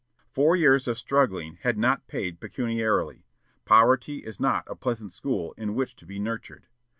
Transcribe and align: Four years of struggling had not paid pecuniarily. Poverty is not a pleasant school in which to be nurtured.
Four 0.31 0.55
years 0.55 0.87
of 0.87 0.97
struggling 0.97 1.59
had 1.61 1.77
not 1.77 2.07
paid 2.07 2.39
pecuniarily. 2.39 3.27
Poverty 3.65 4.25
is 4.25 4.39
not 4.39 4.63
a 4.65 4.73
pleasant 4.75 5.11
school 5.11 5.53
in 5.57 5.75
which 5.75 5.95
to 5.97 6.07
be 6.07 6.17
nurtured. 6.17 6.65